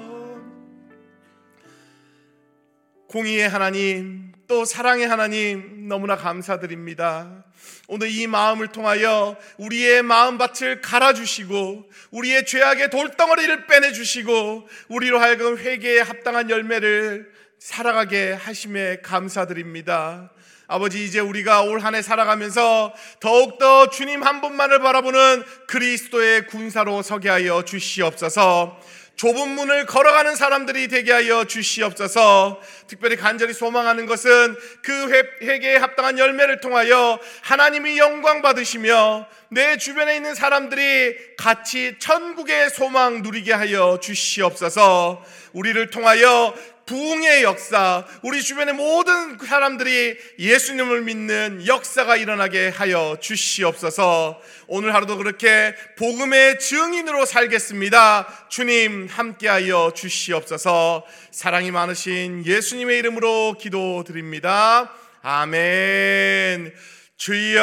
공의의 3.09 3.49
하나님 3.49 4.33
또 4.49 4.65
사랑의 4.65 5.07
하나님 5.07 5.87
너무나 5.89 6.17
감사드립니다. 6.17 7.45
오늘 7.87 8.11
이 8.11 8.27
마음을 8.27 8.69
통하여 8.69 9.37
우리의 9.59 10.03
마음밭을 10.03 10.81
갈아주시고 10.81 11.89
우리의 12.11 12.45
죄악의 12.45 12.91
돌덩어리를 12.91 13.67
빼내주시고 13.67 14.69
우리로 14.89 15.21
하여금 15.21 15.57
회개에 15.59 16.01
합당한 16.01 16.51
열매를 16.51 17.36
살아가게 17.67 18.33
하심에 18.33 18.99
감사드립니다. 19.03 20.31
아버지 20.69 21.05
이제 21.05 21.19
우리가 21.19 21.63
올 21.63 21.81
한 21.83 21.97
해 21.97 22.01
살아가면서 22.03 22.95
더욱더 23.19 23.91
주님 23.91 24.23
한 24.23 24.41
분만을 24.41 24.79
바라보는 24.79 25.43
그리스도의 25.67 26.47
군사로 26.47 27.03
서게 27.03 27.29
하여 27.29 27.65
주시옵소서. 27.65 28.79
좁은 29.17 29.49
문을 29.49 29.87
걸어가는 29.87 30.37
사람들이 30.37 30.87
되게 30.89 31.11
하여 31.11 31.45
주시옵소서. 31.45 32.61
특별히 32.87 33.17
간절히 33.17 33.53
소망하는 33.53 34.07
것은 34.07 34.55
그 34.83 35.11
회개에 35.43 35.77
합당한 35.79 36.19
열매를 36.21 36.61
통하여 36.61 37.19
하나님이 37.43 37.99
영광 37.99 38.43
받으시며 38.43 39.27
내 39.49 39.77
주변에 39.77 40.15
있는 40.17 40.35
사람들이 40.37 41.17
같이 41.37 41.97
천국의 41.99 42.71
소망 42.71 43.23
누리게 43.23 43.53
하여 43.53 43.99
주시옵소서. 44.01 45.25
우리를 45.53 45.91
통하여 45.91 46.55
부흥의 46.87 47.43
역사, 47.43 48.05
우리 48.23 48.41
주변의 48.41 48.75
모든 48.75 49.39
사람들이 49.45 50.17
예수님을 50.39 51.03
믿는 51.03 51.67
역사가 51.67 52.15
일어나게 52.17 52.69
하여 52.69 53.17
주시옵소서. 53.21 54.41
오늘 54.69 54.95
하루도 54.95 55.17
그렇게 55.17 55.75
복음의 55.99 56.61
증인으로 56.61 57.27
살겠습니다. 57.27 58.47
주님 58.49 59.09
함께하여 59.11 59.93
주시옵소서. 59.97 61.05
사랑이 61.33 61.73
많으신 61.73 62.47
예수님의 62.47 62.99
이름으로 63.01 63.57
기도드립니다. 63.61 64.93
아멘. 65.23 66.73
주여, 67.17 67.61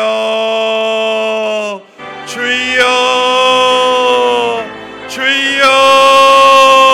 주여, 2.28 2.84
주여. 5.08 6.93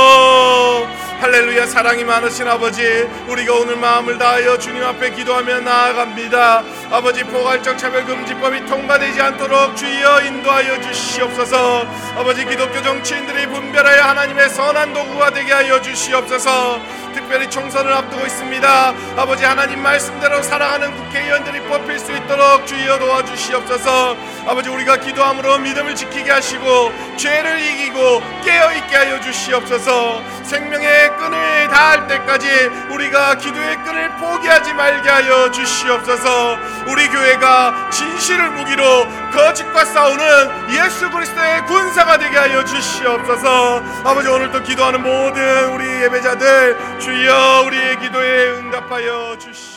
할렐루야 1.39 1.67
사랑이 1.67 2.03
많으신 2.03 2.49
아버지 2.49 2.83
우리가 3.29 3.53
오늘 3.53 3.77
마음을 3.77 4.17
다하여 4.17 4.57
주님 4.57 4.83
앞에 4.83 5.11
기도하며 5.11 5.61
나아갑니다. 5.61 6.63
아버지 6.91 7.23
포괄적 7.23 7.77
차별금지법이 7.77 8.65
통과되지 8.65 9.21
않도록 9.21 9.73
주여 9.77 10.19
인도하여 10.25 10.81
주시옵소서. 10.81 11.87
아버지 12.17 12.43
기독교 12.43 12.81
정치인들이 12.81 13.47
분별하여 13.47 14.03
하나님의 14.03 14.49
선한 14.49 14.93
도구가 14.93 15.31
되게 15.31 15.53
하여 15.53 15.81
주시옵소서. 15.81 16.81
특별히 17.13 17.49
총선을 17.49 17.93
앞두고 17.93 18.25
있습니다. 18.25 18.93
아버지 19.15 19.45
하나님 19.45 19.81
말씀대로 19.81 20.41
살아가는 20.41 20.93
국회의원들이 20.93 21.61
뽑힐 21.61 21.99
수 21.99 22.11
있도록 22.11 22.67
주여 22.67 22.99
도와주시옵소서 22.99 24.17
아버지 24.49 24.67
우리가 24.67 24.97
기도함으로 24.97 25.59
믿음을 25.59 25.93
지키게 25.93 26.31
하시고 26.31 26.91
죄를 27.17 27.59
이기고 27.59 28.19
깨어있게 28.43 28.95
하여 28.95 29.21
주시옵소서. 29.21 30.23
생명의 30.41 31.15
끈을 31.17 31.67
닿을 31.67 32.07
때까지 32.07 32.47
우리가 32.89 33.37
기도의 33.37 33.75
끈을 33.83 34.09
포기하지 34.17 34.73
말게 34.73 35.07
하여 35.07 35.51
주시옵소서. 35.51 36.57
우리 36.87 37.07
교회가 37.09 37.91
진실을 37.91 38.49
무기로 38.49 39.05
거짓과 39.31 39.85
싸우는 39.85 40.71
예수 40.71 41.11
그리스도의 41.11 41.67
군사가 41.67 42.17
되게 42.17 42.35
하여 42.35 42.65
주시옵소서. 42.65 43.83
아버지 44.03 44.29
오늘도 44.29 44.63
기도하는 44.63 45.03
모든 45.03 45.73
우리 45.75 45.85
예배자들 46.01 46.99
주여 46.99 47.65
우리의 47.67 47.99
기도에 47.99 48.49
응답하여 48.53 49.37
주시옵소서 49.37 49.68